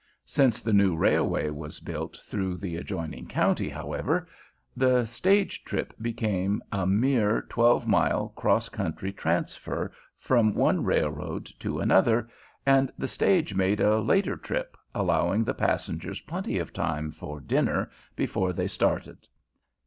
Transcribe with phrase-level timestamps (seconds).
[0.25, 4.27] Since the new railway was built through the adjoining county, however,
[4.75, 11.79] the stage trip became a mere twelve mile, cross country transfer from one railroad to
[11.79, 12.27] another,
[12.65, 17.91] and the stage made a later trip, allowing the passengers plenty of time for "dinner"
[18.15, 19.27] before they started.